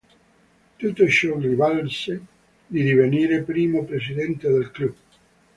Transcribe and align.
Tutto 0.77 1.07
ciò 1.09 1.37
gli 1.37 1.53
valse 1.53 2.25
di 2.65 2.81
divenire 2.81 3.43
primo 3.43 3.85
presidente 3.85 4.49
del 4.49 4.71
club. 4.71 4.95